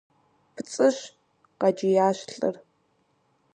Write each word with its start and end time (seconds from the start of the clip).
–ПцӀыщ!– 0.55 0.97
къэкӀиящ 1.59 2.17
лӏыр. 2.33 2.55